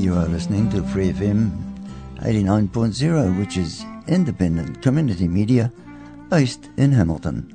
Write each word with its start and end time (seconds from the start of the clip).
You 0.00 0.14
are 0.14 0.28
listening 0.28 0.70
to 0.70 0.82
Free 0.82 1.12
FM 1.12 1.50
89.0, 2.20 3.38
which 3.38 3.58
is 3.58 3.84
independent 4.08 4.80
community 4.80 5.28
media 5.28 5.70
based 6.30 6.70
in 6.78 6.90
Hamilton. 6.90 7.52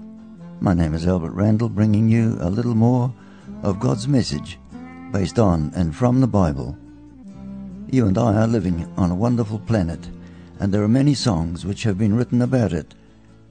My 0.62 0.76
name 0.76 0.94
is 0.94 1.08
Albert 1.08 1.31
Randall, 1.31 1.70
bringing 1.70 2.08
you 2.08 2.38
a 2.40 2.52
little 2.52 2.76
more 2.76 3.12
of 3.63 3.80
God's 3.80 4.08
message 4.08 4.59
based 5.12 5.40
on 5.40 5.71
and 5.76 5.95
from 5.95 6.21
the 6.21 6.27
Bible. 6.27 6.77
You 7.90 8.05
and 8.05 8.16
I 8.16 8.35
are 8.35 8.48
living 8.48 8.93
on 8.96 9.09
a 9.09 9.16
wonderful 9.16 9.57
planet, 9.57 10.07
and 10.59 10.71
there 10.71 10.84
are 10.84 10.88
many 10.88 11.16
songs 11.16 11.66
which 11.66 11.82
have 11.82 11.98
been 11.98 12.16
written 12.16 12.43
about 12.43 12.73
it 12.73 12.93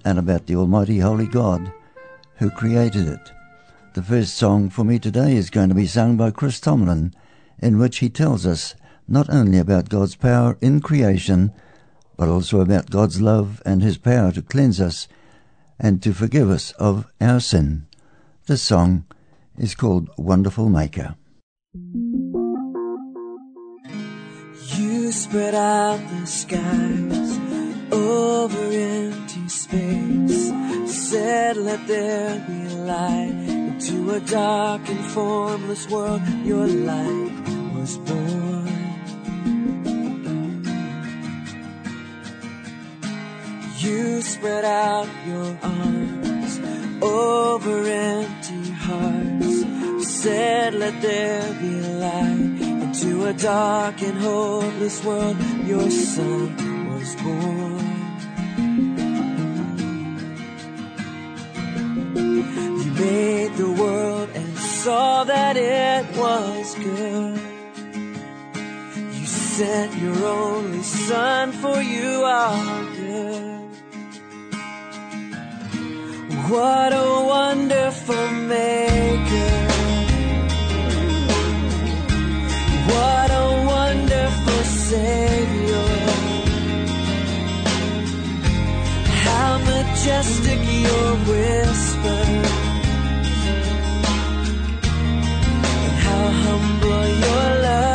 and 0.04 0.20
about 0.20 0.46
the 0.46 0.54
Almighty 0.54 1.00
Holy 1.00 1.26
God 1.26 1.72
who 2.36 2.48
created 2.48 3.08
it. 3.08 3.32
The 3.94 4.04
first 4.04 4.36
song 4.36 4.70
for 4.70 4.84
me 4.84 5.00
today 5.00 5.34
is 5.34 5.50
going 5.50 5.70
to 5.70 5.74
be 5.74 5.88
sung 5.88 6.16
by 6.16 6.30
Chris 6.30 6.60
Tomlin, 6.60 7.12
in 7.58 7.80
which 7.80 7.98
he 7.98 8.08
tells 8.08 8.46
us 8.46 8.76
not 9.06 9.28
only 9.30 9.58
about 9.58 9.88
God's 9.88 10.16
power 10.16 10.56
in 10.60 10.80
creation, 10.80 11.52
but 12.16 12.28
also 12.28 12.60
about 12.60 12.90
God's 12.90 13.20
love 13.20 13.62
and 13.66 13.82
His 13.82 13.98
power 13.98 14.32
to 14.32 14.42
cleanse 14.42 14.80
us 14.80 15.08
and 15.78 16.02
to 16.02 16.12
forgive 16.12 16.50
us 16.50 16.72
of 16.72 17.06
our 17.20 17.40
sin. 17.40 17.86
This 18.46 18.62
song 18.62 19.04
is 19.58 19.74
called 19.74 20.10
Wonderful 20.16 20.68
Maker. 20.68 21.16
You 24.76 25.12
spread 25.12 25.54
out 25.54 25.98
the 26.10 26.26
skies 26.26 27.38
over 27.92 28.72
empty 28.72 29.48
space. 29.48 30.52
Said, 30.86 31.56
Let 31.56 31.86
there 31.86 32.44
be 32.46 32.68
light 32.76 33.34
into 33.48 34.12
a 34.12 34.20
dark 34.20 34.88
and 34.88 35.04
formless 35.06 35.88
world. 35.88 36.22
Your 36.44 36.66
light 36.66 37.32
was 37.74 37.98
born. 37.98 38.83
You 43.78 44.22
spread 44.22 44.64
out 44.64 45.08
your 45.26 45.58
arms 45.60 46.60
over 47.02 47.84
empty 47.88 48.70
hearts. 48.70 49.46
You 49.46 50.04
said, 50.04 50.74
Let 50.74 51.02
there 51.02 51.52
be 51.60 51.80
light 51.80 52.60
into 52.60 53.26
a 53.26 53.32
dark 53.32 54.00
and 54.00 54.18
hopeless 54.18 55.04
world. 55.04 55.36
Your 55.66 55.90
son 55.90 56.94
was 56.94 57.16
born. 57.16 57.84
You 62.78 62.90
made 62.92 63.54
the 63.56 63.74
world 63.76 64.30
and 64.34 64.56
saw 64.56 65.24
that 65.24 65.56
it 65.56 66.16
was 66.16 66.74
good. 66.76 67.40
You 69.14 69.26
sent 69.26 69.96
your 70.00 70.24
only 70.26 70.82
son 70.82 71.50
for 71.52 71.82
you 71.82 72.22
are 72.22 72.73
What 76.48 76.92
a 76.92 77.24
wonderful 77.26 78.30
maker. 78.30 79.52
What 82.92 83.30
a 83.30 83.64
wonderful 83.66 84.62
savior. 84.64 85.88
How 89.24 89.56
majestic 89.58 90.60
your 90.86 91.10
whisper. 91.30 92.22
And 95.82 95.96
how 96.06 96.24
humble 96.44 97.06
your 97.24 97.62
love. 97.62 97.93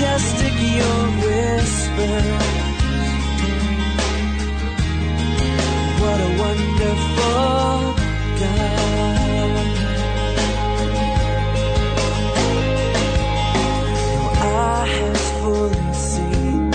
Majestic 0.00 0.54
your 0.54 1.00
whisper. 1.20 2.20
What 6.00 6.18
a 6.20 6.30
wonderful 6.44 7.80
God. 8.40 8.76
I 14.42 14.86
have 14.96 15.20
fully 15.42 15.92
seen 15.92 16.72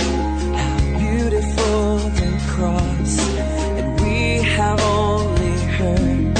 how 0.60 0.76
beautiful 1.00 1.98
the 2.20 2.30
cross, 2.52 3.14
and 3.38 4.00
we 4.02 4.16
have 4.56 4.80
only 4.80 5.58
heard 5.78 6.34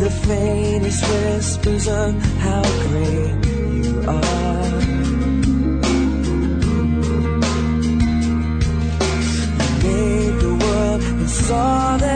the 0.00 0.10
faintest 0.26 1.02
whispers 1.04 1.86
of 1.86 2.20
how 2.40 2.62
great 2.88 3.46
you 3.46 4.04
are. 4.08 4.43
Saw 11.44 11.98
that 11.98 12.13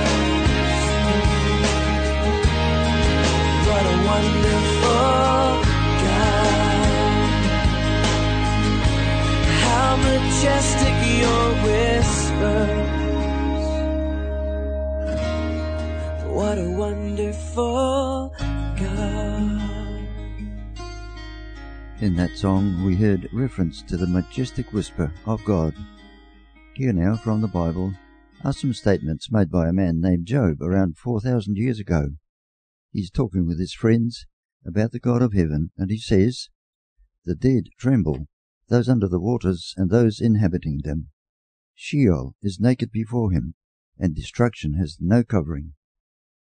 What 3.68 3.84
a 3.86 3.96
wonderful 4.10 5.50
God. 6.04 6.50
How 9.62 9.90
majestic 9.96 10.96
your 11.22 11.44
whispers. 11.64 12.88
What 16.26 16.56
a 16.58 16.70
wonderful 16.76 18.34
God. 18.80 19.60
In 22.00 22.16
that 22.16 22.30
song, 22.34 22.84
we 22.84 22.96
heard 22.96 23.28
reference 23.32 23.82
to 23.82 23.96
the 23.96 24.08
majestic 24.08 24.72
whisper 24.72 25.12
of 25.26 25.44
God. 25.44 25.74
Here 26.74 26.92
now, 26.92 27.16
from 27.16 27.40
the 27.40 27.48
Bible, 27.48 27.94
are 28.42 28.52
some 28.52 28.72
statements 28.72 29.30
made 29.30 29.50
by 29.50 29.68
a 29.68 29.72
man 29.72 30.00
named 30.00 30.26
Job 30.26 30.62
around 30.62 30.96
4,000 30.96 31.56
years 31.56 31.78
ago. 31.78 32.12
He's 32.92 33.10
talking 33.10 33.46
with 33.46 33.58
his 33.58 33.74
friends 33.74 34.26
about 34.64 34.92
the 34.92 35.00
God 35.00 35.20
of 35.20 35.34
heaven, 35.34 35.72
and 35.76 35.90
he 35.90 35.98
says, 35.98 36.48
The 37.24 37.34
dead 37.34 37.64
tremble, 37.76 38.28
those 38.68 38.88
under 38.88 39.08
the 39.08 39.20
waters 39.20 39.74
and 39.76 39.90
those 39.90 40.20
inhabiting 40.20 40.80
them. 40.84 41.10
Sheol 41.74 42.34
is 42.40 42.60
naked 42.60 42.92
before 42.92 43.32
him, 43.32 43.54
and 43.98 44.14
destruction 44.14 44.74
has 44.74 44.96
no 45.00 45.24
covering. 45.24 45.74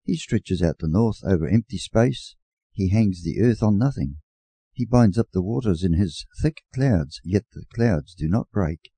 He 0.03 0.17
stretches 0.17 0.61
out 0.61 0.79
the 0.79 0.89
north 0.89 1.23
over 1.23 1.47
empty 1.47 1.77
space, 1.77 2.35
he 2.73 2.89
hangs 2.89 3.23
the 3.23 3.39
earth 3.41 3.63
on 3.63 3.77
nothing. 3.77 4.17
He 4.73 4.85
binds 4.85 5.17
up 5.17 5.29
the 5.31 5.43
waters 5.43 5.83
in 5.83 5.93
his 5.93 6.25
thick 6.41 6.63
clouds, 6.73 7.21
yet 7.23 7.45
the 7.53 7.63
clouds 7.73 8.13
do 8.15 8.27
not 8.27 8.51
break. 8.51 8.91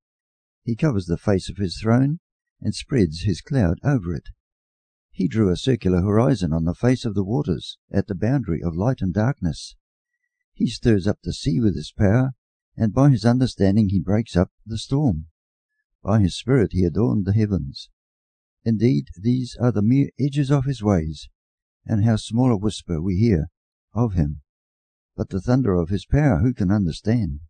He 0.68 0.76
covers 0.76 1.06
the 1.06 1.16
face 1.16 1.48
of 1.48 1.56
his 1.56 1.80
throne 1.80 2.20
and 2.60 2.74
spreads 2.74 3.22
his 3.22 3.40
cloud 3.40 3.78
over 3.82 4.12
it. 4.12 4.28
He 5.10 5.26
drew 5.26 5.50
a 5.50 5.56
circular 5.56 6.02
horizon 6.02 6.52
on 6.52 6.66
the 6.66 6.74
face 6.74 7.06
of 7.06 7.14
the 7.14 7.24
waters 7.24 7.78
at 7.90 8.06
the 8.06 8.14
boundary 8.14 8.62
of 8.62 8.76
light 8.76 9.00
and 9.00 9.14
darkness. 9.14 9.76
He 10.52 10.66
stirs 10.66 11.06
up 11.06 11.20
the 11.22 11.32
sea 11.32 11.58
with 11.58 11.74
his 11.74 11.90
power, 11.90 12.32
and 12.76 12.92
by 12.92 13.08
his 13.08 13.24
understanding 13.24 13.88
he 13.88 13.98
breaks 13.98 14.36
up 14.36 14.52
the 14.66 14.76
storm. 14.76 15.28
By 16.02 16.20
his 16.20 16.36
spirit 16.36 16.72
he 16.74 16.84
adorned 16.84 17.24
the 17.24 17.32
heavens. 17.32 17.88
Indeed, 18.62 19.06
these 19.18 19.56
are 19.58 19.72
the 19.72 19.80
mere 19.80 20.10
edges 20.20 20.50
of 20.50 20.66
his 20.66 20.82
ways, 20.82 21.30
and 21.86 22.04
how 22.04 22.16
small 22.16 22.52
a 22.52 22.58
whisper 22.58 23.00
we 23.00 23.16
hear 23.16 23.48
of 23.94 24.12
him. 24.12 24.42
But 25.16 25.30
the 25.30 25.40
thunder 25.40 25.72
of 25.76 25.88
his 25.88 26.04
power 26.04 26.40
who 26.40 26.52
can 26.52 26.70
understand? 26.70 27.40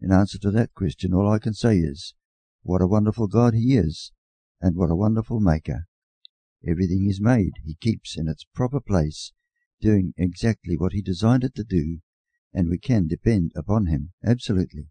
In 0.00 0.12
answer 0.12 0.38
to 0.38 0.50
that 0.50 0.74
question, 0.74 1.14
all 1.14 1.28
I 1.28 1.38
can 1.38 1.54
say 1.54 1.78
is, 1.78 2.14
what 2.62 2.82
a 2.82 2.86
wonderful 2.86 3.28
God 3.28 3.54
he 3.54 3.76
is, 3.76 4.12
and 4.60 4.76
what 4.76 4.90
a 4.90 4.96
wonderful 4.96 5.40
Maker. 5.40 5.86
Everything 6.66 7.06
is 7.08 7.20
made, 7.20 7.52
he 7.64 7.76
keeps 7.76 8.16
in 8.16 8.28
its 8.28 8.44
proper 8.54 8.80
place, 8.80 9.32
doing 9.80 10.14
exactly 10.16 10.76
what 10.76 10.92
he 10.92 11.02
designed 11.02 11.44
it 11.44 11.54
to 11.54 11.64
do, 11.64 12.00
and 12.52 12.68
we 12.68 12.78
can 12.78 13.06
depend 13.06 13.52
upon 13.54 13.86
him 13.86 14.12
absolutely. 14.24 14.88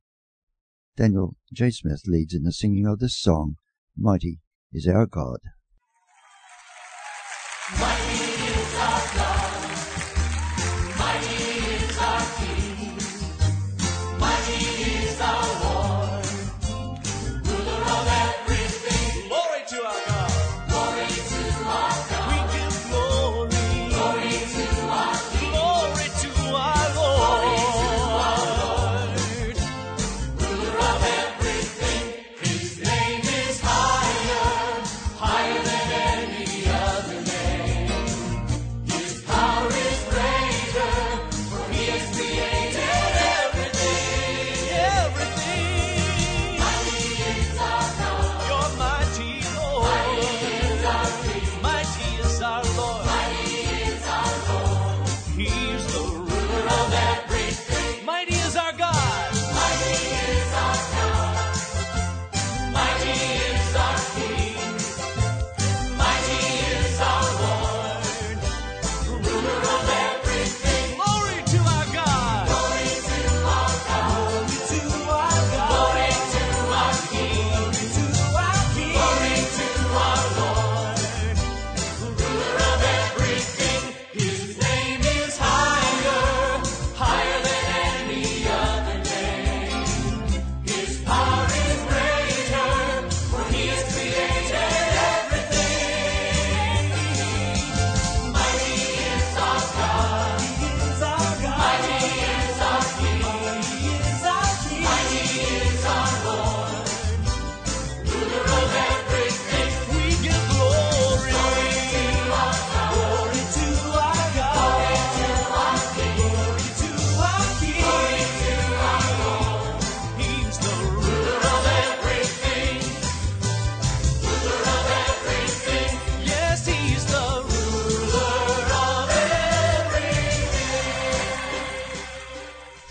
Daniel 0.96 1.36
J. 1.51 1.72
Smith 1.72 2.04
leads 2.08 2.34
in 2.34 2.44
the 2.44 2.54
singing 2.54 2.86
of 2.86 3.00
this 3.00 3.18
song, 3.18 3.58
Mighty 3.98 4.40
is 4.72 4.88
our 4.88 5.06
God. 5.06 5.40
Mighty 7.80 8.35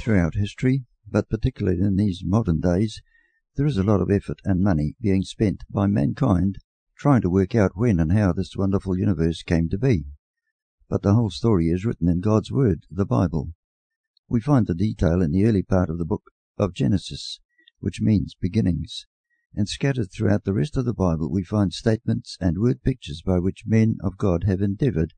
Throughout 0.04 0.34
history, 0.34 0.84
but 1.10 1.30
particularly 1.30 1.80
in 1.80 1.96
these 1.96 2.20
modern 2.22 2.60
days, 2.60 3.00
there 3.56 3.64
is 3.64 3.78
a 3.78 3.82
lot 3.82 4.02
of 4.02 4.10
effort 4.10 4.38
and 4.44 4.60
money 4.60 4.96
being 5.00 5.22
spent 5.22 5.64
by 5.70 5.86
mankind 5.86 6.58
trying 6.94 7.22
to 7.22 7.30
work 7.30 7.54
out 7.54 7.74
when 7.74 7.98
and 7.98 8.12
how 8.12 8.34
this 8.34 8.54
wonderful 8.54 8.98
universe 8.98 9.42
came 9.42 9.70
to 9.70 9.78
be. 9.78 10.04
But 10.90 11.00
the 11.00 11.14
whole 11.14 11.30
story 11.30 11.70
is 11.70 11.86
written 11.86 12.06
in 12.06 12.20
God's 12.20 12.52
Word, 12.52 12.84
the 12.90 13.06
Bible. 13.06 13.54
We 14.28 14.42
find 14.42 14.66
the 14.66 14.74
detail 14.74 15.22
in 15.22 15.32
the 15.32 15.46
early 15.46 15.62
part 15.62 15.88
of 15.88 15.96
the 15.96 16.04
book 16.04 16.30
of 16.58 16.74
Genesis, 16.74 17.40
which 17.78 18.02
means 18.02 18.36
beginnings, 18.38 19.06
and 19.54 19.66
scattered 19.66 20.12
throughout 20.12 20.44
the 20.44 20.52
rest 20.52 20.76
of 20.76 20.84
the 20.84 20.92
Bible 20.92 21.32
we 21.32 21.44
find 21.44 21.72
statements 21.72 22.36
and 22.42 22.58
word 22.58 22.82
pictures 22.82 23.22
by 23.24 23.38
which 23.38 23.64
men 23.64 23.96
of 24.02 24.18
God 24.18 24.44
have 24.44 24.60
endeavored 24.60 25.14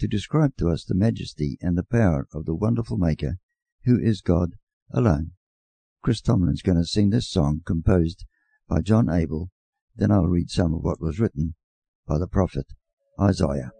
to 0.00 0.08
describe 0.08 0.56
to 0.56 0.70
us 0.70 0.84
the 0.84 0.96
majesty 0.96 1.56
and 1.60 1.78
the 1.78 1.84
power 1.84 2.26
of 2.34 2.46
the 2.46 2.54
wonderful 2.56 2.98
Maker, 2.98 3.38
who 3.84 3.98
is 3.98 4.20
God 4.20 4.54
alone. 4.92 5.32
Chris 6.02 6.20
Tomlin's 6.20 6.62
going 6.62 6.78
to 6.78 6.84
sing 6.84 7.10
this 7.10 7.28
song 7.28 7.62
composed 7.64 8.24
by 8.68 8.80
John 8.80 9.08
Abel, 9.08 9.50
then 9.96 10.10
I'll 10.10 10.26
read 10.26 10.50
some 10.50 10.74
of 10.74 10.82
what 10.82 11.00
was 11.00 11.20
written 11.20 11.54
by 12.06 12.18
the 12.18 12.26
prophet 12.26 12.66
Isaiah. 13.20 13.72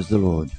Is 0.00 0.08
the 0.08 0.16
Lord. 0.16 0.50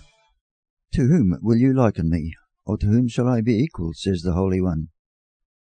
To 0.93 1.07
whom 1.07 1.39
will 1.41 1.57
you 1.57 1.74
liken 1.74 2.12
me, 2.12 2.36
or 2.63 2.77
to 2.77 2.86
whom 2.86 3.07
shall 3.07 3.27
I 3.27 3.41
be 3.41 3.57
equal, 3.57 3.93
says 3.95 4.21
the 4.21 4.33
Holy 4.33 4.62
One? 4.62 4.89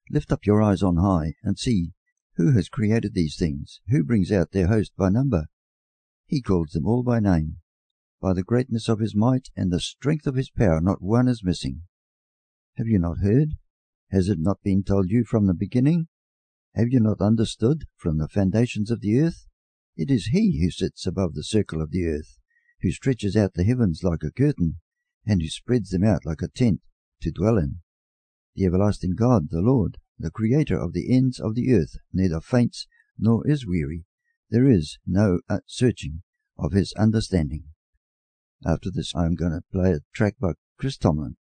Lift 0.10 0.32
up 0.32 0.44
your 0.44 0.60
eyes 0.60 0.82
on 0.82 0.98
high, 0.98 1.36
and 1.44 1.60
see, 1.60 1.92
who 2.36 2.54
has 2.54 2.68
created 2.68 3.14
these 3.14 3.38
things, 3.38 3.80
who 3.90 4.04
brings 4.04 4.32
out 4.32 4.54
their 4.54 4.66
host 4.66 4.94
by 4.98 5.10
number? 5.10 5.46
He 6.26 6.42
calls 6.42 6.72
them 6.72 6.88
all 6.88 7.04
by 7.04 7.20
name. 7.20 7.58
By 8.20 8.34
the 8.34 8.42
greatness 8.42 8.90
of 8.90 9.02
his 9.02 9.16
might 9.16 9.50
and 9.56 9.72
the 9.72 9.80
strength 9.80 10.26
of 10.26 10.34
his 10.34 10.50
power 10.50 10.82
not 10.82 11.04
one 11.04 11.28
is 11.28 11.44
missing. 11.44 11.84
Have 12.78 12.88
you 12.88 12.98
not 12.98 13.20
heard? 13.20 13.50
Has 14.10 14.30
it 14.30 14.40
not 14.40 14.64
been 14.64 14.82
told 14.82 15.12
you 15.12 15.24
from 15.26 15.46
the 15.46 15.54
beginning? 15.54 16.08
Have 16.74 16.88
you 16.90 17.00
not 17.00 17.22
understood 17.22 17.86
from 17.98 18.18
the 18.18 18.30
foundations 18.30 18.90
of 18.90 19.02
the 19.02 19.20
earth? 19.20 19.46
It 19.96 20.10
is 20.10 20.32
he 20.32 20.60
who 20.60 20.72
sits 20.72 21.06
above 21.06 21.36
the 21.36 21.44
circle 21.44 21.84
of 21.84 21.92
the 21.92 22.08
earth, 22.08 22.39
who 22.82 22.92
stretches 22.92 23.36
out 23.36 23.54
the 23.54 23.64
heavens 23.64 24.02
like 24.04 24.24
a 24.24 24.32
curtain, 24.32 24.76
and 25.26 25.42
who 25.42 25.50
spreads 25.50 25.90
them 25.90 26.04
out 26.04 26.26
like 26.26 26.42
a 26.42 26.48
tent 26.48 26.82
to 27.22 27.32
dwell 27.32 27.58
in. 27.58 27.78
The 28.56 28.66
everlasting 28.66 29.16
God, 29.16 29.50
the 29.50 29.62
Lord, 29.62 29.98
the 30.18 30.32
Creator 30.32 30.78
of 30.78 30.94
the 30.94 31.16
ends 31.16 31.40
of 31.40 31.56
the 31.56 31.74
earth, 31.74 31.98
neither 32.12 32.42
faints 32.42 32.88
nor 33.18 33.48
is 33.48 33.66
weary. 33.66 34.06
There 34.50 34.68
is 34.68 34.98
no 35.06 35.40
searching 35.66 36.24
of 36.58 36.72
his 36.72 36.94
understanding. 36.94 37.66
After 38.66 38.90
this, 38.92 39.14
I 39.16 39.26
am 39.26 39.36
going 39.36 39.52
to 39.52 39.64
play 39.72 39.94
a 39.94 40.00
track 40.14 40.36
by 40.40 40.54
Chris 40.78 40.98
Tomlin. 40.98 41.38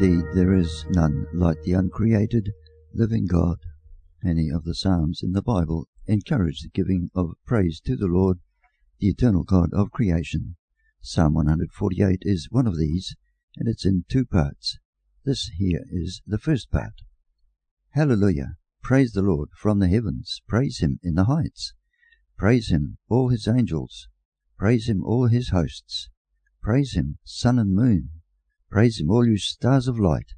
Indeed, 0.00 0.24
there 0.32 0.54
is 0.54 0.86
none 0.88 1.26
like 1.34 1.60
the 1.60 1.74
uncreated, 1.74 2.54
living 2.94 3.26
God. 3.26 3.58
Many 4.22 4.48
of 4.48 4.64
the 4.64 4.74
Psalms 4.74 5.20
in 5.22 5.32
the 5.32 5.42
Bible 5.42 5.88
encourage 6.06 6.62
the 6.62 6.70
giving 6.70 7.10
of 7.14 7.34
praise 7.44 7.82
to 7.82 7.96
the 7.96 8.06
Lord, 8.06 8.38
the 8.98 9.08
eternal 9.08 9.42
God 9.42 9.74
of 9.74 9.90
creation. 9.90 10.56
Psalm 11.02 11.34
148 11.34 12.22
is 12.22 12.48
one 12.50 12.66
of 12.66 12.78
these, 12.78 13.14
and 13.58 13.68
it's 13.68 13.84
in 13.84 14.06
two 14.08 14.24
parts. 14.24 14.78
This 15.26 15.50
here 15.58 15.84
is 15.90 16.22
the 16.26 16.38
first 16.38 16.70
part. 16.70 17.02
Hallelujah! 17.90 18.54
Praise 18.82 19.12
the 19.12 19.20
Lord 19.20 19.50
from 19.54 19.80
the 19.80 19.88
heavens, 19.88 20.40
praise 20.48 20.78
him 20.78 20.98
in 21.02 21.14
the 21.14 21.24
heights. 21.24 21.74
Praise 22.38 22.70
him, 22.70 22.96
all 23.10 23.28
his 23.28 23.46
angels. 23.46 24.08
Praise 24.56 24.88
him, 24.88 25.04
all 25.04 25.26
his 25.26 25.50
hosts. 25.50 26.08
Praise 26.62 26.94
him, 26.94 27.18
sun 27.22 27.58
and 27.58 27.74
moon. 27.74 28.08
Praise 28.70 29.00
him, 29.00 29.10
all 29.10 29.26
you 29.26 29.36
stars 29.36 29.88
of 29.88 29.98
light. 29.98 30.34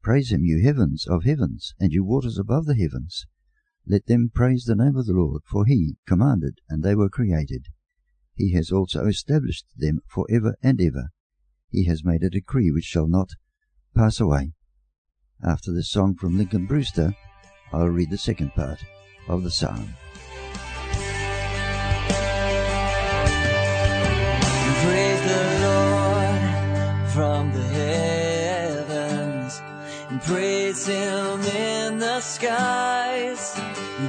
Praise 0.00 0.30
him, 0.30 0.44
you 0.44 0.62
heavens 0.62 1.04
of 1.06 1.24
heavens, 1.24 1.74
and 1.80 1.92
you 1.92 2.04
waters 2.04 2.38
above 2.38 2.66
the 2.66 2.76
heavens. 2.76 3.26
Let 3.86 4.06
them 4.06 4.30
praise 4.32 4.64
the 4.64 4.76
name 4.76 4.96
of 4.96 5.06
the 5.06 5.12
Lord, 5.12 5.42
for 5.50 5.66
he 5.66 5.96
commanded, 6.06 6.60
and 6.68 6.82
they 6.82 6.94
were 6.94 7.08
created. 7.08 7.66
He 8.34 8.52
has 8.52 8.70
also 8.70 9.06
established 9.06 9.66
them 9.76 10.00
for 10.08 10.26
ever 10.30 10.54
and 10.62 10.80
ever. 10.80 11.10
He 11.70 11.86
has 11.86 12.04
made 12.04 12.22
a 12.22 12.30
decree 12.30 12.70
which 12.70 12.84
shall 12.84 13.08
not 13.08 13.30
pass 13.94 14.20
away. 14.20 14.52
After 15.42 15.72
this 15.72 15.90
song 15.90 16.14
from 16.14 16.38
Lincoln 16.38 16.66
Brewster, 16.66 17.16
I'll 17.72 17.88
read 17.88 18.10
the 18.10 18.18
second 18.18 18.54
part 18.54 18.84
of 19.28 19.42
the 19.42 19.50
psalm. 19.50 19.88
Praise 30.26 30.86
Him 30.86 31.40
in 31.42 31.98
the 31.98 32.20
skies, 32.20 33.54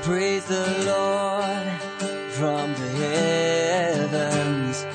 praise 0.02 0.46
the 0.46 0.68
Lord 0.86 1.68
from 2.32 2.74
the 2.74 2.90
heavens, 3.06 4.86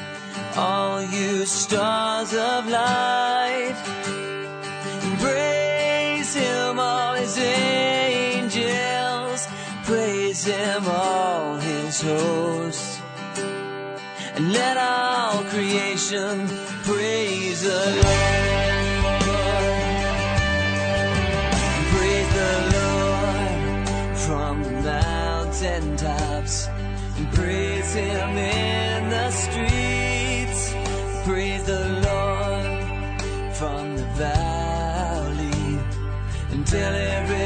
all 0.57 1.01
you 1.01 1.47
stars 1.47 2.35
of 2.35 2.69
light, 2.69 3.77
praise 5.21 6.35
Him, 6.35 6.81
all 6.81 7.15
His 7.15 7.39
angels, 7.39 8.67
praise 9.85 10.45
Him, 10.45 10.89
all 10.89 11.57
His 11.57 12.03
hosts. 12.03 12.99
And 14.35 14.53
let 14.53 14.77
all 14.77 15.45
creation 15.45 16.49
praise 16.85 17.63
the 17.63 18.03
Lord. 18.03 18.72
Praise 27.35 27.95
Him 27.95 28.37
in 28.39 29.09
the 29.11 29.31
streets. 29.31 30.75
Praise 31.25 31.65
the 31.65 31.85
Lord 32.09 33.55
from 33.55 33.97
the 33.97 34.05
valley, 34.17 35.79
and 36.53 36.67
tell 36.67 36.95
everyone 36.95 37.42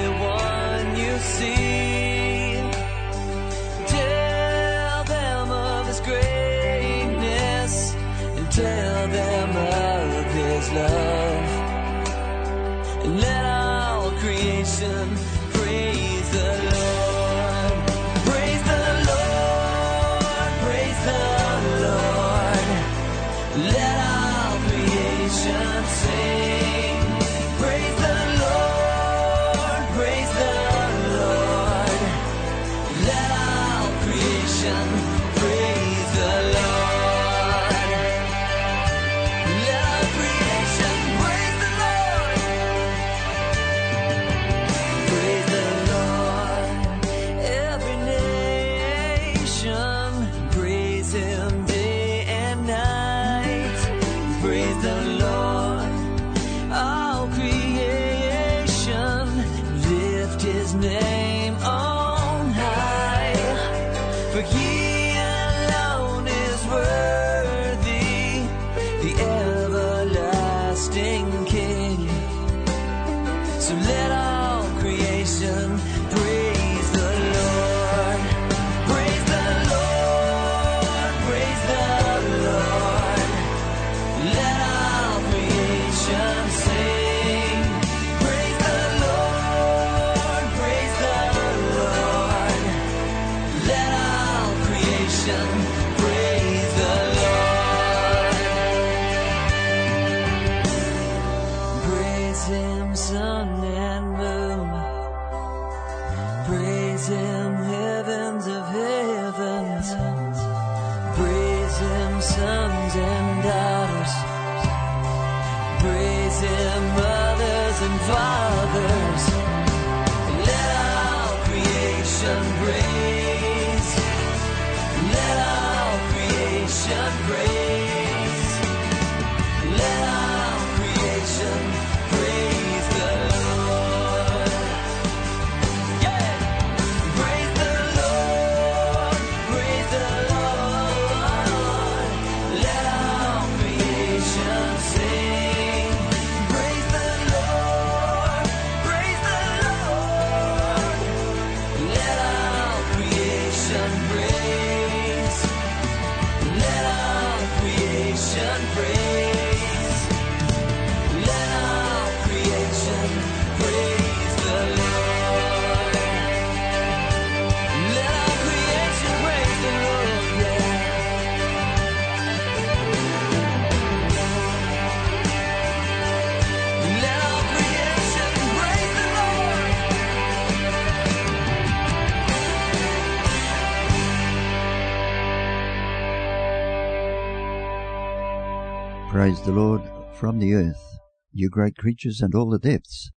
Praise 189.08 189.40
the 189.40 189.52
Lord 189.52 189.82
from 190.14 190.40
the 190.40 190.52
earth, 190.52 190.98
you 191.32 191.48
great 191.48 191.76
creatures 191.76 192.20
and 192.20 192.34
all 192.34 192.50
the 192.50 192.58
depths, 192.58 193.10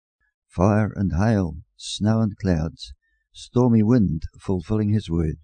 fire 0.47 0.91
and 0.95 1.13
hail, 1.13 1.57
snow 1.75 2.21
and 2.21 2.37
clouds, 2.37 2.93
stormy 3.31 3.81
wind 3.81 4.23
fulfilling 4.37 4.89
his 4.89 5.09
word, 5.09 5.37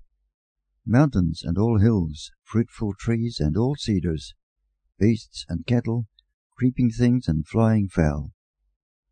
mountains 0.85 1.41
and 1.43 1.57
all 1.57 1.79
hills, 1.79 2.29
fruitful 2.43 2.93
trees 2.99 3.39
and 3.39 3.57
all 3.57 3.75
cedars, 3.75 4.35
beasts 4.99 5.45
and 5.49 5.65
cattle, 5.65 6.07
creeping 6.57 6.91
things 6.91 7.27
and 7.27 7.47
flying 7.47 7.87
fowl, 7.87 8.33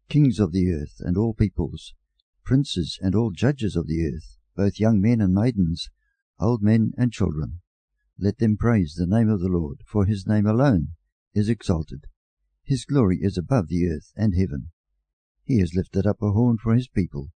kings 0.10 0.38
of 0.38 0.52
the 0.52 0.72
earth 0.72 0.98
and 1.00 1.17
all 1.17 1.34
peoples, 1.34 1.96
princes 2.44 3.00
and 3.02 3.15
all 3.15 3.32
judges 3.32 3.76
of 3.76 3.88
the 3.88 4.06
earth, 4.06 4.38
both 4.56 4.80
young 4.80 5.02
men 5.02 5.22
and 5.22 5.34
maidens, 5.34 5.89
old 6.39 6.62
men 6.62 6.91
and 6.98 7.13
children. 7.13 7.62
Let 8.20 8.38
them 8.38 8.58
praise 8.58 8.96
the 8.96 9.08
name 9.08 9.30
of 9.30 9.39
the 9.39 9.50
Lord, 9.50 9.82
for 9.88 10.06
his 10.06 10.28
name 10.28 10.46
alone 10.46 10.89
is 11.34 11.50
exalted. 11.50 12.06
His 12.63 12.86
glory 12.86 13.20
is 13.22 13.38
above 13.38 13.67
the 13.67 13.88
earth 13.88 14.12
and 14.15 14.34
heaven. 14.36 14.72
He 15.44 15.60
has 15.60 15.74
lifted 15.76 16.06
up 16.06 16.22
a 16.22 16.32
horn 16.32 16.58
for 16.58 16.74
his 16.74 16.88
people, 16.88 17.32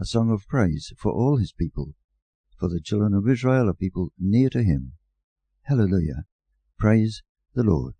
a 0.00 0.04
song 0.04 0.30
of 0.30 0.46
praise 0.48 0.92
for 0.98 1.12
all 1.12 1.38
his 1.38 1.52
people. 1.52 1.94
For 2.58 2.68
the 2.68 2.80
children 2.80 3.14
of 3.14 3.28
Israel 3.28 3.68
are 3.68 3.74
people 3.74 4.12
near 4.18 4.48
to 4.50 4.62
him. 4.62 4.92
Hallelujah. 5.62 6.24
Praise 6.78 7.22
the 7.54 7.64
Lord. 7.64 7.94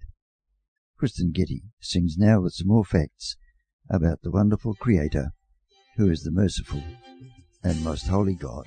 Kristyn 0.99 1.33
Getty 1.33 1.65
sings 1.81 2.17
now 2.17 2.41
with 2.41 2.55
some 2.55 2.69
more 2.69 2.85
facts 2.85 3.37
about 3.91 4.23
the 4.23 4.31
wonderful 4.31 4.75
Creator, 4.75 5.33
who 5.97 6.11
is 6.11 6.23
the 6.23 6.31
merciful 6.31 6.83
and 7.63 7.83
most 7.85 8.07
holy 8.07 8.35
God. 8.35 8.67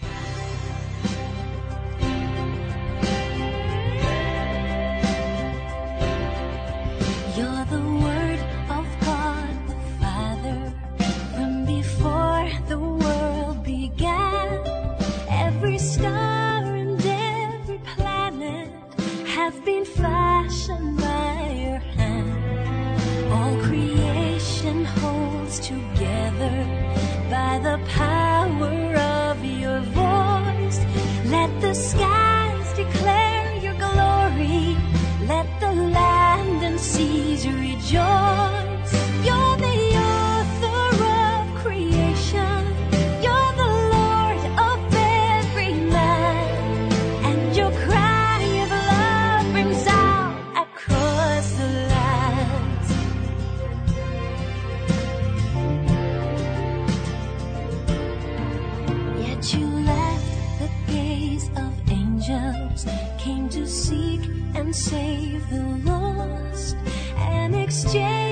Save 64.74 65.50
the 65.50 65.64
lost, 65.84 66.76
and 67.18 67.56
exchanged 67.56 68.29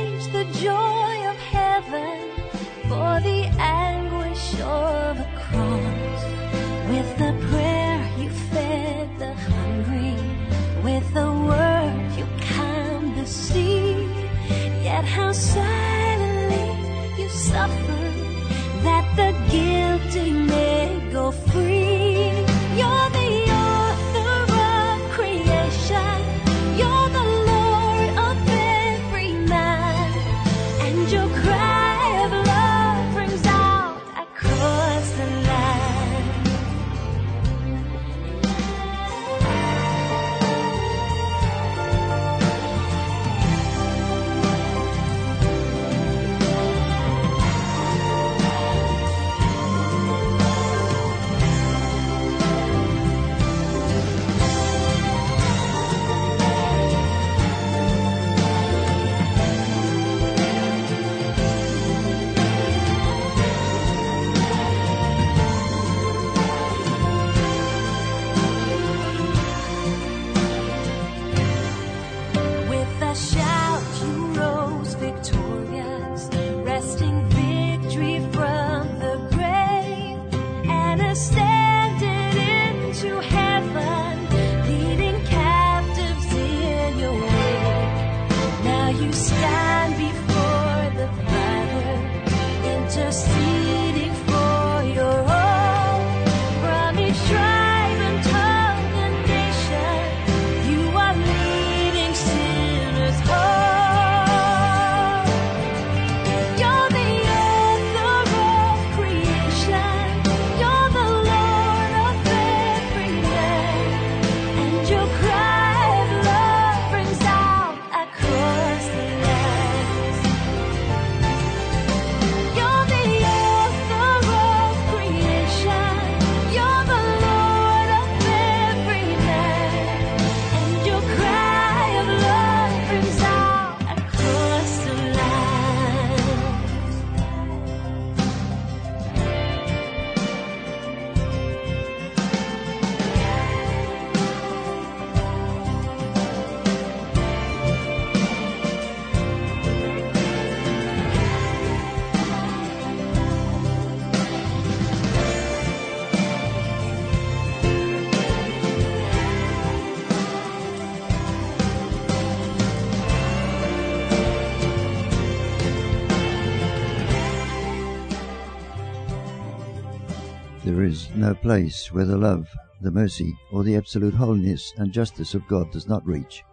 is 170.87 171.09
no 171.15 171.35
place 171.35 171.91
where 171.91 172.05
the 172.05 172.17
love, 172.17 172.47
the 172.81 172.89
mercy, 172.89 173.37
or 173.51 173.65
the 173.65 173.75
absolute 173.75 174.13
holiness 174.13 174.73
and 174.77 174.93
justice 174.93 175.33
of 175.33 175.45
God 175.47 175.69
does 175.69 175.85
not 175.85 176.05
reach. 176.05 176.43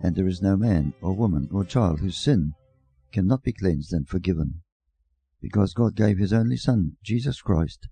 And 0.00 0.14
there 0.14 0.28
is 0.28 0.40
no 0.40 0.56
man 0.56 0.94
or 1.02 1.16
woman 1.16 1.48
or 1.50 1.64
child 1.64 1.98
whose 1.98 2.16
sin 2.16 2.52
cannot 3.10 3.42
be 3.42 3.52
cleansed 3.52 3.92
and 3.92 4.08
forgiven, 4.08 4.62
because 5.40 5.74
God 5.74 5.96
gave 5.96 6.18
His 6.18 6.32
only 6.32 6.56
Son, 6.56 6.96
Jesus 7.02 7.42
Christ, 7.42 7.88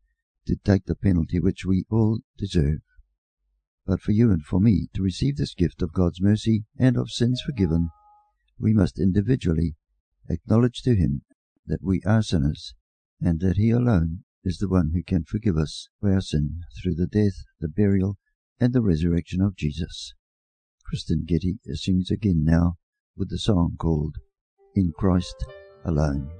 to 0.47 0.55
take 0.55 0.85
the 0.85 0.95
penalty 0.95 1.41
which 1.41 1.65
we 1.67 1.85
all 1.91 2.21
deserve. 2.39 2.79
But 3.85 4.01
for 4.01 4.13
you 4.13 4.31
and 4.31 4.45
for 4.45 4.61
me 4.61 4.89
to 4.95 5.03
receive 5.03 5.37
this 5.37 5.55
gift 5.55 5.83
of 5.83 5.93
God's 5.93 6.21
mercy 6.21 6.65
and 6.79 6.97
of 6.97 7.11
sins 7.11 7.43
forgiven, 7.45 7.91
we 8.57 8.73
must 8.73 9.01
individually 9.01 9.75
acknowledge 10.29 10.83
to 10.83 10.95
Him 10.95 11.23
that 11.67 11.83
we 11.83 12.03
are 12.07 12.23
sinners, 12.23 12.75
and 13.21 13.41
that 13.41 13.57
He 13.57 13.71
alone 13.71 14.23
is 14.45 14.59
the 14.59 14.69
one 14.69 14.91
who 14.95 15.03
can 15.03 15.25
forgive 15.25 15.57
us 15.57 15.89
for 16.01 16.13
our 16.13 16.21
sin 16.21 16.63
through 16.81 16.95
the 16.95 17.07
death, 17.07 17.45
the 17.61 17.69
burial, 17.69 18.19
and 18.59 18.73
the 18.73 18.83
resurrection 18.83 19.41
of 19.41 19.57
Jesus. 19.57 20.15
Kristyn 20.85 21.25
Getty 21.27 21.59
sings 21.75 22.11
again 22.11 22.45
now 22.45 22.77
with 23.17 23.31
the 23.31 23.39
song 23.39 23.77
called 23.79 24.17
In 24.75 24.93
Christ 24.97 25.45
Alone. 25.85 26.40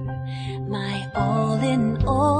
Oh. 2.03 2.30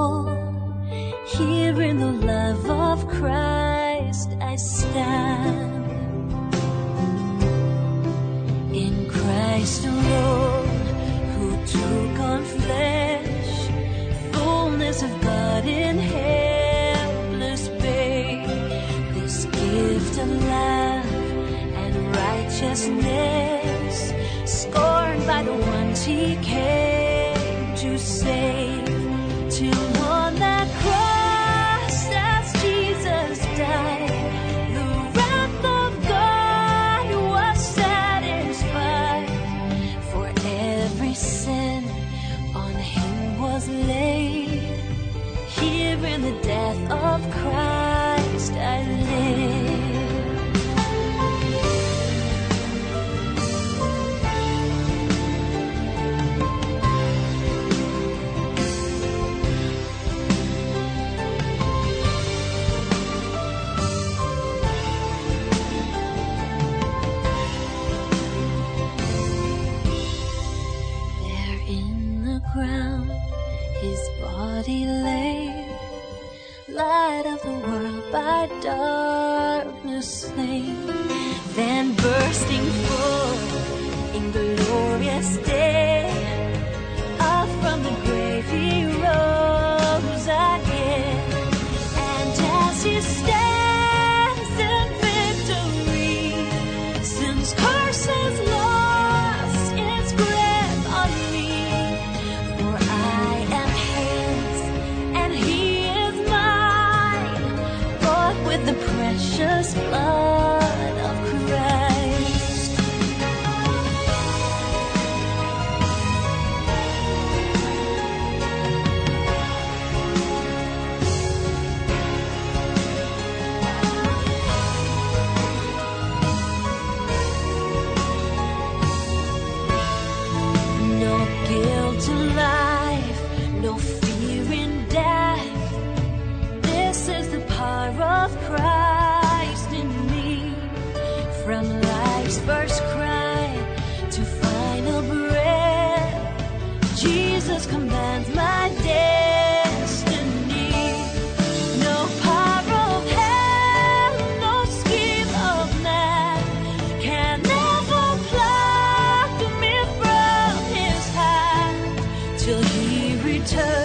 He 163.49 163.80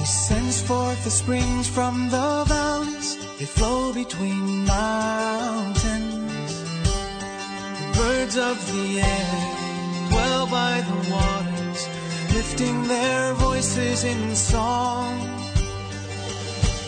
He 0.00 0.06
sends 0.06 0.62
forth 0.62 1.04
the 1.04 1.10
springs 1.10 1.68
from 1.68 2.08
the 2.08 2.44
valleys, 2.46 3.18
they 3.38 3.44
flow 3.44 3.92
between 3.92 4.64
mountains. 4.64 6.52
The 7.80 7.92
birds 7.98 8.38
of 8.38 8.56
the 8.72 9.00
air 9.00 10.08
dwell 10.08 10.46
by 10.46 10.80
the 10.80 10.98
waters, 11.12 11.86
lifting 12.32 12.88
their 12.88 13.34
voices 13.34 14.04
in 14.04 14.34
song, 14.34 15.20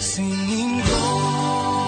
singing 0.00 0.80
glory, 0.80 1.81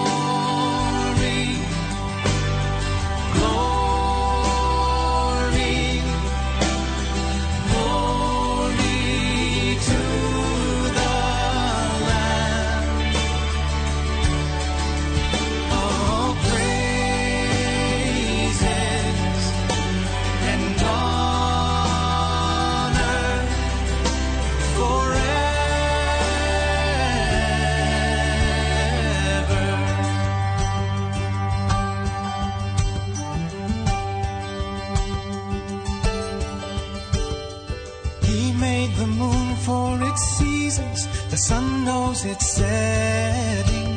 its 42.25 42.47
setting. 42.57 43.93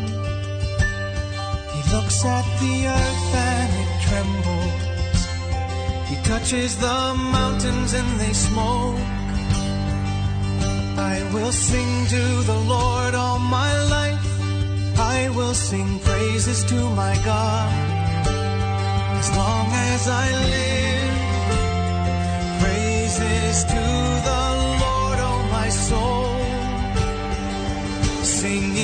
He 1.75 1.81
looks 1.95 2.25
at 2.25 2.47
the 2.61 2.75
earth 2.99 3.35
and 3.53 3.71
it 3.83 3.93
trembles. 4.07 5.19
He 6.09 6.17
touches 6.31 6.77
the 6.77 7.15
mountains 7.39 7.95
and 7.95 8.21
they 8.21 8.33
smoke. 8.33 9.01
I 10.99 11.17
will 11.33 11.53
sing 11.53 12.07
to 12.07 12.25
the 12.43 12.61
Lord 12.75 13.15
all 13.15 13.39
my 13.39 13.73
life. 13.97 14.27
I 14.99 15.31
will 15.31 15.55
sing 15.55 15.99
praises 16.01 16.65
to 16.65 16.91
my 16.91 17.15
God. 17.25 17.73
As 19.21 19.29
long 19.37 19.67
as 19.91 20.09
I 20.09 20.27
live, 20.55 21.19
praises 22.63 23.65
to 23.65 24.18
Singing 28.39 28.78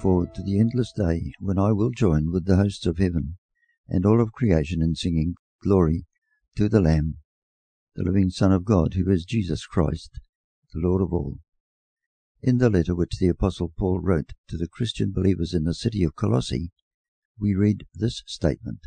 forward 0.00 0.34
to 0.34 0.42
the 0.42 0.58
endless 0.58 0.92
day 0.92 1.30
when 1.40 1.58
I 1.58 1.72
will 1.72 1.90
join 1.90 2.32
with 2.32 2.46
the 2.46 2.56
hosts 2.56 2.86
of 2.86 2.96
heaven. 2.96 3.36
and 3.86 4.06
all 4.06 4.20
of 4.20 4.32
creation 4.32 4.80
in 4.80 4.94
singing 4.94 5.34
glory 5.62 6.06
to 6.56 6.70
the 6.70 6.80
Lamb, 6.80 7.18
the 7.96 8.02
living 8.02 8.30
Son 8.30 8.50
of 8.50 8.64
God, 8.64 8.94
who 8.94 9.10
is 9.10 9.26
Jesus 9.26 9.66
Christ, 9.66 10.20
the 10.72 10.80
Lord 10.80 11.02
of 11.02 11.12
all. 11.12 11.38
In 12.40 12.56
the 12.56 12.70
letter 12.70 12.94
which 12.94 13.18
the 13.18 13.28
Apostle 13.28 13.72
Paul 13.76 14.00
wrote 14.00 14.32
to 14.48 14.56
the 14.56 14.68
Christian 14.68 15.12
believers 15.12 15.52
in 15.52 15.64
the 15.64 15.74
city 15.74 16.02
of 16.02 16.16
Colossae, 16.16 16.70
we 17.38 17.54
read 17.54 17.84
this 17.94 18.22
statement 18.26 18.86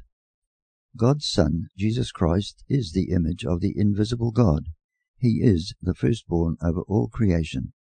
God's 0.97 1.27
Son, 1.27 1.67
Jesus 1.77 2.11
Christ, 2.11 2.63
is 2.67 2.91
the 2.91 3.11
image 3.11 3.45
of 3.45 3.61
the 3.61 3.73
invisible 3.75 4.31
God. 4.31 4.69
He 5.17 5.41
is 5.43 5.75
the 5.79 5.93
firstborn 5.93 6.57
over 6.59 6.81
all 6.87 7.07
creation. 7.07 7.73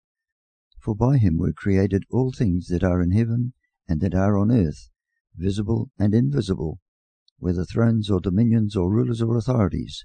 For 0.83 0.97
by 0.97 1.18
him 1.18 1.39
were 1.39 1.53
created 1.53 2.05
all 2.11 2.33
things 2.33 2.66
that 2.66 2.83
are 2.83 3.01
in 3.01 3.12
heaven 3.12 3.53
and 3.87 4.01
that 4.01 4.16
are 4.16 4.37
on 4.37 4.51
earth, 4.51 4.91
visible 5.37 5.93
and 5.97 6.12
invisible, 6.12 6.80
whether 7.39 7.64
thrones 7.64 8.11
or 8.11 8.20
dominions 8.20 8.74
or 8.74 8.91
rulers 8.91 9.22
or 9.22 9.37
authorities. 9.37 10.05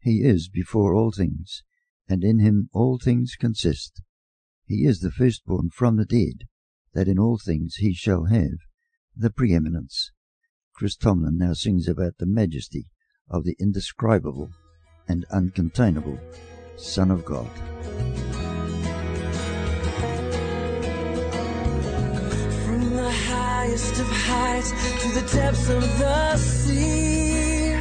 He 0.00 0.22
is 0.22 0.48
before 0.48 0.94
all 0.94 1.12
things, 1.12 1.62
and 2.08 2.24
in 2.24 2.38
him 2.38 2.70
all 2.72 2.98
things 2.98 3.36
consist. 3.38 4.00
He 4.64 4.86
is 4.86 5.00
the 5.00 5.10
firstborn 5.10 5.68
from 5.68 5.96
the 5.96 6.06
dead, 6.06 6.48
that 6.94 7.08
in 7.08 7.18
all 7.18 7.36
things 7.36 7.76
he 7.76 7.92
shall 7.92 8.24
have 8.24 8.58
the 9.14 9.30
preeminence. 9.30 10.12
Chris 10.74 10.96
Tomlin 10.96 11.36
now 11.36 11.52
sings 11.52 11.88
about 11.88 12.16
the 12.16 12.26
majesty 12.26 12.88
of 13.28 13.44
the 13.44 13.56
indescribable 13.58 14.50
and 15.08 15.26
uncontainable 15.30 16.18
Son 16.78 17.10
of 17.10 17.24
God. 17.26 17.50
Highest 23.66 24.00
of 24.00 24.06
heights 24.06 24.70
to 25.02 25.08
the 25.18 25.36
depths 25.36 25.68
of 25.68 25.82
the 25.98 26.36
sea. 26.36 27.74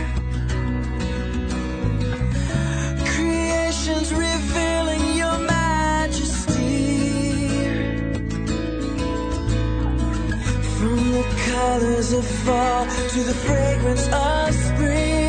Creation's 3.13 4.11
revealing 4.13 5.17
your 5.17 5.37
majesty. 5.39 6.65
From 10.77 11.11
the 11.11 11.25
colors 11.51 12.13
of 12.13 12.25
fall 12.25 12.85
to 12.85 13.19
the 13.23 13.35
fragrance 13.45 14.07
of 14.07 14.53
spring. 14.53 15.24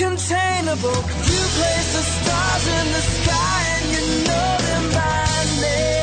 Uncontainable. 0.00 0.96
You 1.28 1.42
place 1.56 1.92
the 1.92 2.02
stars 2.02 2.66
in 2.68 2.86
the 2.92 3.00
sky 3.00 3.62
and 3.76 3.86
you 3.92 4.24
know 4.24 4.56
them 4.66 4.90
by 4.92 5.60
name. 5.60 5.99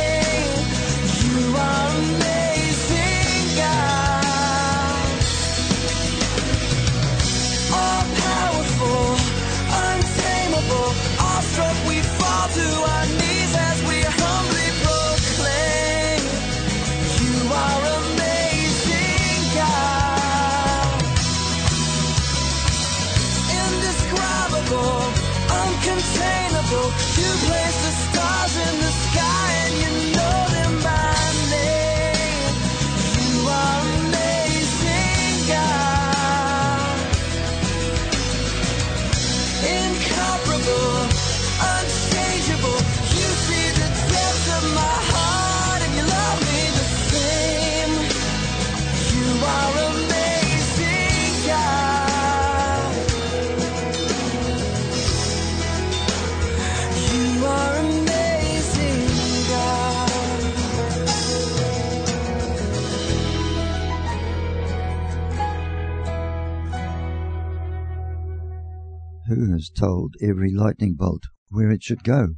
Who 69.38 69.52
has 69.52 69.70
told 69.70 70.16
every 70.20 70.50
lightning 70.50 70.96
bolt 70.96 71.26
where 71.50 71.70
it 71.70 71.84
should 71.84 72.04
go? 72.04 72.38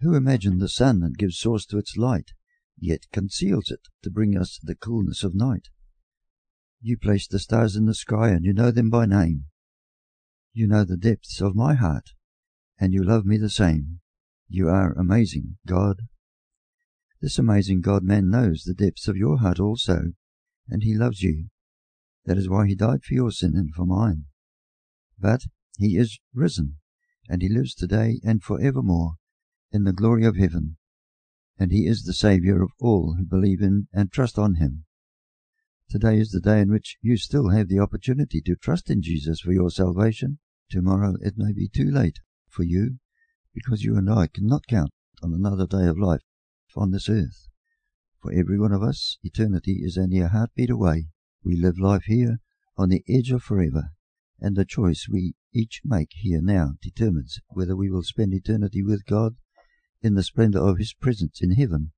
Who 0.00 0.14
imagined 0.14 0.58
the 0.58 0.66
sun 0.66 1.02
and 1.02 1.18
gives 1.18 1.38
source 1.38 1.66
to 1.66 1.76
its 1.76 1.98
light, 1.98 2.32
yet 2.78 3.10
conceals 3.12 3.70
it 3.70 3.88
to 4.04 4.10
bring 4.10 4.34
us 4.34 4.58
the 4.62 4.74
coolness 4.74 5.22
of 5.22 5.34
night? 5.34 5.68
You 6.80 6.96
place 6.96 7.28
the 7.28 7.38
stars 7.38 7.76
in 7.76 7.84
the 7.84 7.92
sky 7.92 8.30
and 8.30 8.42
you 8.42 8.54
know 8.54 8.70
them 8.70 8.88
by 8.88 9.04
name. 9.04 9.48
You 10.54 10.66
know 10.66 10.82
the 10.82 10.96
depths 10.96 11.42
of 11.42 11.54
my 11.54 11.74
heart, 11.74 12.14
and 12.80 12.94
you 12.94 13.04
love 13.04 13.26
me 13.26 13.36
the 13.36 13.50
same. 13.50 14.00
You 14.48 14.70
are 14.70 14.98
amazing, 14.98 15.58
God. 15.66 16.08
This 17.20 17.38
amazing 17.38 17.82
God 17.82 18.02
man 18.02 18.30
knows 18.30 18.62
the 18.62 18.72
depths 18.72 19.08
of 19.08 19.18
your 19.18 19.40
heart 19.40 19.60
also, 19.60 20.14
and 20.70 20.82
he 20.82 20.94
loves 20.94 21.20
you. 21.20 21.48
That 22.24 22.38
is 22.38 22.48
why 22.48 22.66
he 22.66 22.74
died 22.74 23.04
for 23.04 23.12
your 23.12 23.30
sin 23.30 23.54
and 23.54 23.74
for 23.74 23.84
mine. 23.84 24.24
But 25.18 25.42
he 25.78 25.96
is 25.96 26.18
risen, 26.34 26.76
and 27.28 27.40
he 27.40 27.48
lives 27.48 27.74
today 27.74 28.20
and 28.24 28.42
for 28.42 28.60
evermore 28.60 29.14
in 29.70 29.84
the 29.84 29.92
glory 29.92 30.24
of 30.24 30.36
heaven, 30.36 30.76
and 31.58 31.72
he 31.72 31.86
is 31.86 32.02
the 32.02 32.12
Saviour 32.12 32.62
of 32.62 32.72
all 32.80 33.14
who 33.16 33.24
believe 33.24 33.62
in 33.62 33.86
and 33.92 34.10
trust 34.10 34.38
on 34.38 34.56
him. 34.56 34.84
Today 35.88 36.18
is 36.18 36.32
the 36.32 36.40
day 36.40 36.60
in 36.60 36.70
which 36.70 36.98
you 37.00 37.16
still 37.16 37.50
have 37.50 37.68
the 37.68 37.78
opportunity 37.78 38.42
to 38.42 38.56
trust 38.56 38.90
in 38.90 39.02
Jesus 39.02 39.40
for 39.40 39.52
your 39.52 39.70
salvation. 39.70 40.38
Tomorrow 40.70 41.14
it 41.22 41.34
may 41.38 41.52
be 41.52 41.68
too 41.68 41.90
late 41.90 42.18
for 42.48 42.64
you, 42.64 42.98
because 43.54 43.84
you 43.84 43.96
and 43.96 44.10
I 44.10 44.26
cannot 44.26 44.66
count 44.66 44.90
on 45.22 45.32
another 45.32 45.66
day 45.66 45.86
of 45.86 45.98
life 45.98 46.20
on 46.76 46.90
this 46.90 47.08
earth. 47.08 47.48
For 48.20 48.32
every 48.32 48.58
one 48.58 48.72
of 48.72 48.82
us, 48.82 49.18
eternity 49.22 49.80
is 49.82 49.96
only 49.96 50.18
a 50.20 50.28
heartbeat 50.28 50.70
away. 50.70 51.08
We 51.42 51.56
live 51.56 51.78
life 51.78 52.04
here 52.04 52.38
on 52.76 52.88
the 52.88 53.04
edge 53.08 53.30
of 53.30 53.42
forever, 53.42 53.90
and 54.40 54.56
the 54.56 54.64
choice 54.64 55.08
we 55.10 55.34
each 55.52 55.82
make 55.84 56.10
here 56.12 56.40
now 56.42 56.74
determines 56.82 57.40
whether 57.48 57.76
we 57.76 57.90
will 57.90 58.02
spend 58.02 58.32
eternity 58.34 58.82
with 58.82 59.06
God 59.06 59.36
in 60.02 60.14
the 60.14 60.22
splendor 60.22 60.60
of 60.60 60.78
His 60.78 60.94
presence 60.94 61.40
in 61.40 61.52
heaven, 61.52 61.92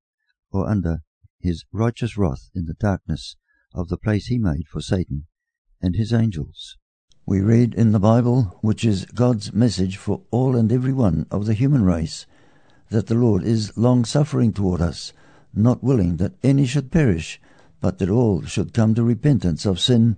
or 0.51 0.67
under 0.67 1.03
His 1.39 1.65
righteous 1.71 2.17
wrath 2.17 2.49
in 2.55 2.65
the 2.65 2.73
darkness 2.73 3.35
of 3.73 3.89
the 3.89 3.97
place 3.97 4.27
He 4.27 4.37
made 4.37 4.67
for 4.67 4.81
Satan 4.81 5.25
and 5.81 5.95
his 5.95 6.13
angels. 6.13 6.77
We 7.25 7.41
read 7.41 7.73
in 7.73 7.91
the 7.91 7.99
Bible, 7.99 8.57
which 8.61 8.85
is 8.85 9.05
God's 9.05 9.53
message 9.53 9.97
for 9.97 10.21
all 10.31 10.55
and 10.55 10.71
every 10.71 10.93
one 10.93 11.25
of 11.31 11.45
the 11.45 11.53
human 11.53 11.83
race, 11.83 12.25
that 12.89 13.07
the 13.07 13.15
Lord 13.15 13.43
is 13.43 13.77
long 13.77 14.05
suffering 14.05 14.53
toward 14.53 14.81
us, 14.81 15.13
not 15.53 15.83
willing 15.83 16.17
that 16.17 16.33
any 16.43 16.65
should 16.65 16.91
perish, 16.91 17.39
but 17.79 17.99
that 17.99 18.09
all 18.09 18.43
should 18.43 18.73
come 18.73 18.93
to 18.95 19.03
repentance 19.03 19.65
of 19.65 19.79
sin 19.79 20.17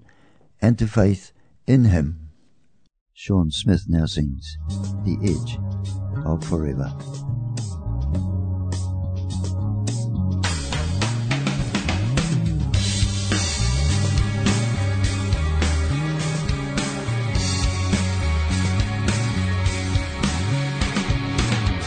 and 0.62 0.78
to 0.80 0.88
faith 0.88 1.32
in 1.68 1.86
Him. 1.86 2.23
Sean 3.16 3.52
Smith 3.52 3.86
now 3.88 4.06
sings 4.06 4.58
The 5.06 5.16
Edge 5.24 5.60
of 6.26 6.44
Forever. 6.44 6.92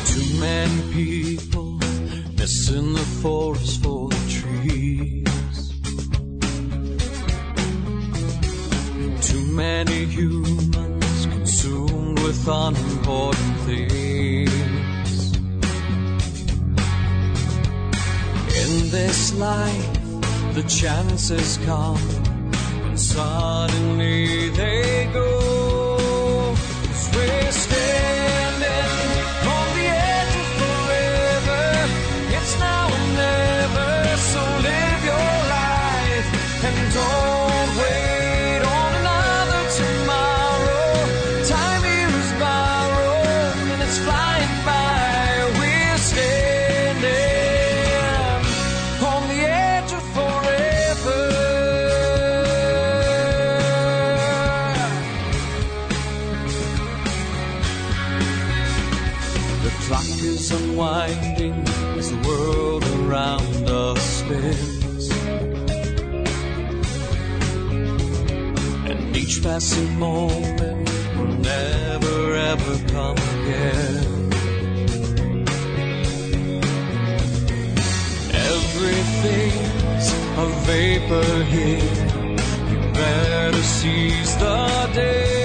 Too 0.07 0.41
many 0.41 0.93
people 0.93 1.73
missing 2.39 2.93
the 2.95 3.05
forest 3.21 3.83
for 3.83 4.09
the 4.09 4.17
trees. 4.31 5.27
Too 9.29 9.45
many 9.53 10.05
humans 10.05 10.76
with 12.27 12.49
unimportant 12.49 13.57
things. 13.61 15.37
In 18.63 18.91
this 18.91 19.33
life, 19.35 19.93
the 20.55 20.65
chances 20.67 21.59
come, 21.59 22.03
and 22.87 22.99
suddenly 22.99 24.49
they 24.49 25.09
go. 25.13 25.56
Passing 69.57 69.99
moment 69.99 70.87
will 71.17 71.35
never 71.39 72.35
ever 72.53 72.75
come 72.93 73.17
again. 73.37 74.05
Everything's 78.53 80.09
a 80.45 80.47
vapor 80.69 81.45
here. 81.55 81.95
You 82.71 82.79
better 82.93 83.63
seize 83.63 84.37
the 84.37 84.91
day. 84.93 85.36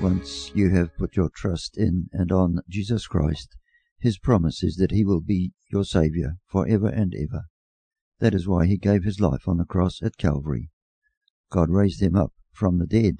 Once 0.00 0.50
you 0.54 0.70
have 0.70 0.96
put 0.96 1.14
your 1.14 1.28
trust 1.28 1.76
in 1.76 2.08
and 2.12 2.32
on 2.32 2.60
Jesus 2.70 3.06
Christ, 3.06 3.54
his 3.98 4.18
promise 4.18 4.62
is 4.62 4.76
that 4.76 4.92
he 4.92 5.04
will 5.04 5.20
be 5.20 5.52
your 5.70 5.84
Saviour 5.84 6.38
for 6.46 6.66
ever 6.66 6.88
and 6.88 7.14
ever. 7.14 7.44
That 8.18 8.32
is 8.32 8.48
why 8.48 8.66
he 8.66 8.78
gave 8.78 9.04
his 9.04 9.20
life 9.20 9.46
on 9.46 9.58
the 9.58 9.66
cross 9.66 10.00
at 10.02 10.16
Calvary. 10.16 10.70
God 11.50 11.68
raised 11.68 12.00
him 12.00 12.16
up 12.16 12.32
from 12.50 12.78
the 12.78 12.86
dead, 12.86 13.18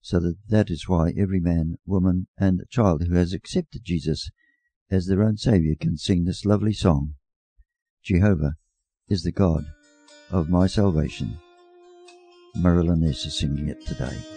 so 0.00 0.18
that 0.18 0.36
that 0.48 0.68
is 0.68 0.88
why 0.88 1.12
every 1.16 1.38
man, 1.38 1.76
woman, 1.86 2.26
and 2.36 2.64
child 2.70 3.04
who 3.06 3.14
has 3.14 3.32
accepted 3.32 3.84
Jesus 3.84 4.30
as 4.90 5.06
their 5.06 5.22
own 5.22 5.36
Saviour 5.36 5.76
can 5.78 5.96
sing 5.96 6.24
this 6.24 6.44
lovely 6.44 6.72
song. 6.72 7.14
Jehovah 8.02 8.54
is 9.08 9.22
the 9.22 9.32
God 9.32 9.64
of 10.32 10.50
my 10.50 10.66
salvation. 10.66 11.38
Marilyn 12.56 13.04
is 13.04 13.20
singing 13.32 13.68
it 13.68 13.86
today. 13.86 14.35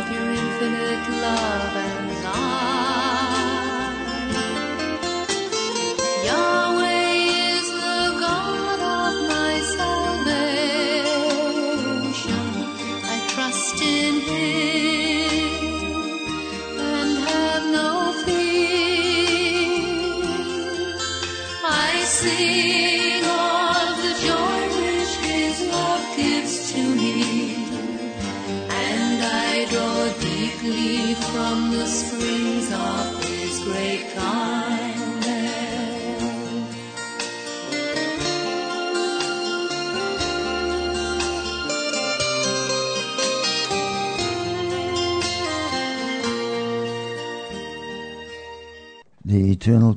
Of 0.00 0.10
your 0.10 0.30
infinite 0.30 1.08
love 1.20 1.76
and 1.76 2.24
light. 2.24 2.69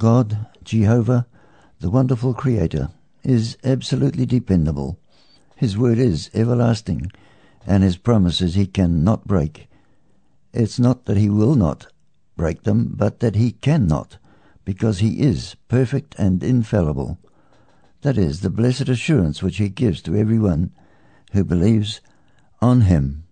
God, 0.04 0.48
Jehovah, 0.66 1.28
the 1.80 1.90
wonderful 1.90 2.34
Creator, 2.34 2.90
is 3.24 3.58
absolutely 3.64 4.26
dependable. 4.26 5.00
His 5.56 5.78
word 5.78 5.98
is 5.98 6.30
everlasting, 6.34 7.10
and 7.66 7.84
his 7.84 7.96
promises 7.96 8.54
he 8.56 8.66
cannot 8.66 9.26
break. 9.26 9.70
It's 10.52 10.78
not 10.78 11.06
that 11.06 11.16
he 11.16 11.30
will 11.30 11.56
not 11.56 11.88
break 12.36 12.64
them, 12.64 12.92
but 12.98 13.22
that 13.22 13.38
he 13.38 13.54
cannot, 13.54 14.18
because 14.66 15.00
he 15.00 15.22
is 15.22 15.56
perfect 15.70 16.16
and 16.18 16.44
infallible. 16.44 17.18
That 18.02 18.18
is 18.18 18.42
the 18.42 18.50
blessed 18.50 18.90
assurance 18.90 19.42
which 19.42 19.56
he 19.56 19.70
gives 19.70 20.02
to 20.02 20.18
every 20.18 20.38
one 20.38 20.72
who 21.32 21.46
believes 21.46 22.02
on 22.62 22.82
him. 22.82 23.24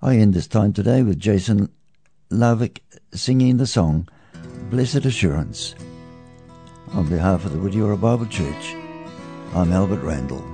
I 0.00 0.16
end 0.16 0.32
this 0.32 0.46
time 0.46 0.72
today 0.72 1.02
with 1.02 1.20
Jadon 1.20 1.68
Lavik 2.30 2.78
singing 3.12 3.58
the 3.58 3.66
song 3.66 4.08
blessed 4.70 5.04
assurance. 5.04 5.74
On 6.92 7.08
behalf 7.08 7.44
of 7.44 7.52
the 7.52 7.58
Whitiora 7.58 8.00
Bible 8.00 8.26
Church, 8.26 8.74
I'm 9.54 9.72
Albert 9.72 10.02
Randall. 10.02 10.44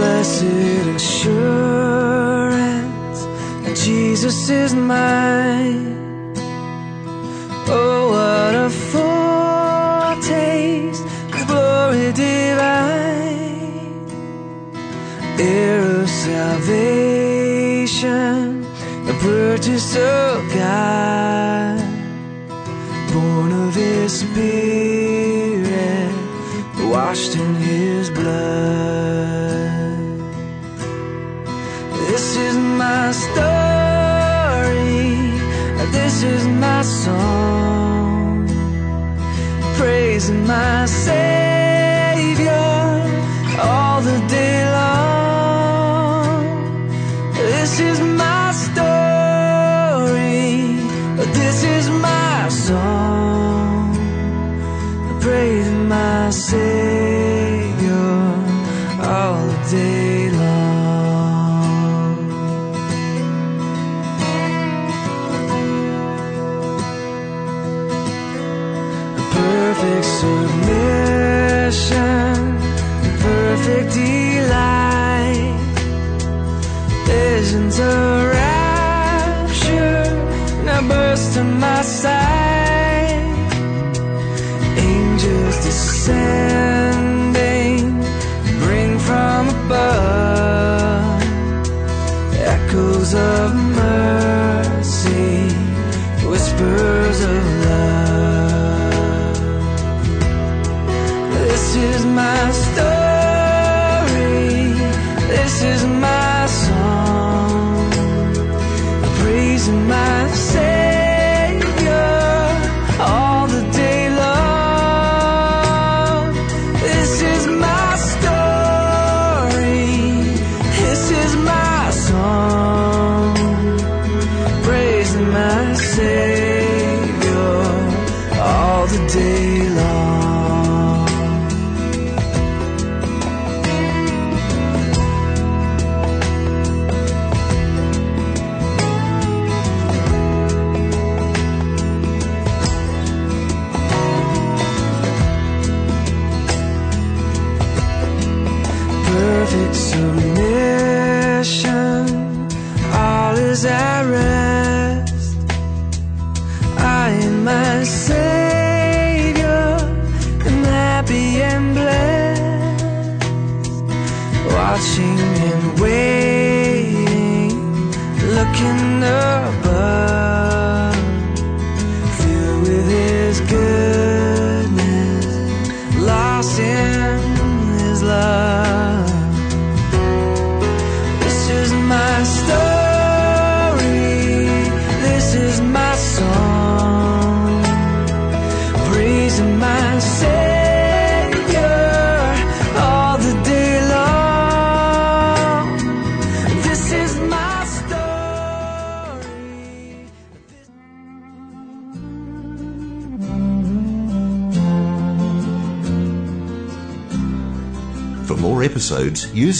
blessed 0.00 0.86
assurance 0.96 2.40
that 3.64 3.76
Jesus 3.76 4.48
is 4.48 4.74
mine. 4.74 6.32
Oh, 7.68 8.19
heir 15.40 16.02
of 16.02 16.08
salvation, 16.08 16.64
a 19.08 19.12
purchase 19.20 19.96
of 19.96 20.52
God, 20.54 21.80
born 23.12 23.52
of 23.52 23.74
His 23.74 24.20
Spirit, 24.20 26.12
washed 26.92 27.36
in 27.36 27.49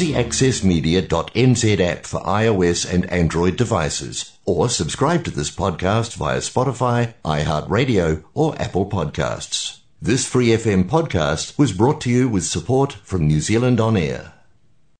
easyaccessmedia.nz 0.01 1.81
app 1.81 2.07
for 2.07 2.21
iOS 2.21 2.91
and 2.91 3.05
Android 3.13 3.57
devices, 3.57 4.39
or 4.45 4.69
subscribe 4.69 5.25
to 5.25 5.31
this 5.31 5.51
podcast 5.51 6.15
via 6.15 6.39
Spotify, 6.39 7.15
iHeartRadio, 7.25 8.25
or 8.35 8.61
Apple 8.61 8.89
Podcasts. 8.89 9.81
This 10.01 10.27
free 10.27 10.49
FM 10.49 10.85
podcast 10.89 11.59
was 11.59 11.73
brought 11.73 12.01
to 12.03 12.11
you 12.11 12.29
with 12.29 12.45
support 12.45 12.95
from 13.05 13.27
New 13.27 13.41
Zealand 13.41 13.81
On 13.81 13.97
Air. 13.97 14.33